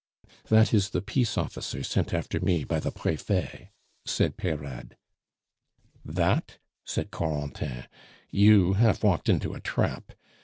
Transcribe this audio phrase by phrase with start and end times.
[0.49, 3.67] "That is the peace officer sent after me by the Prefet,"
[4.03, 4.97] said Peyrade.
[6.03, 7.85] "That?" said Corentin.
[8.31, 10.13] "You have walked into a trap.